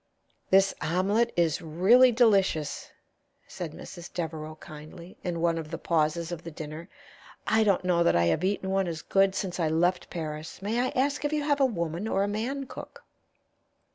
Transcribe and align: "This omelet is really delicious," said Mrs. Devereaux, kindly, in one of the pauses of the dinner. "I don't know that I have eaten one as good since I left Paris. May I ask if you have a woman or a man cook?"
"This 0.49 0.73
omelet 0.81 1.31
is 1.37 1.61
really 1.61 2.11
delicious," 2.11 2.89
said 3.47 3.71
Mrs. 3.73 4.11
Devereaux, 4.11 4.55
kindly, 4.55 5.15
in 5.23 5.41
one 5.41 5.59
of 5.59 5.69
the 5.69 5.77
pauses 5.77 6.31
of 6.31 6.43
the 6.43 6.49
dinner. 6.49 6.89
"I 7.45 7.63
don't 7.63 7.85
know 7.85 8.01
that 8.01 8.15
I 8.15 8.23
have 8.25 8.43
eaten 8.43 8.71
one 8.71 8.87
as 8.87 9.03
good 9.03 9.35
since 9.35 9.59
I 9.59 9.67
left 9.67 10.09
Paris. 10.09 10.59
May 10.59 10.79
I 10.79 10.89
ask 10.95 11.23
if 11.23 11.31
you 11.33 11.43
have 11.43 11.59
a 11.59 11.65
woman 11.67 12.07
or 12.07 12.23
a 12.23 12.27
man 12.27 12.65
cook?" 12.65 13.03